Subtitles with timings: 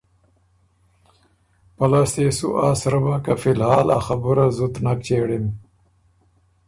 [1.75, 5.45] پۀ لاسته يې سو آ سرۀ بۀ که فی الحال ا خبُره زُت نک چېړِم۔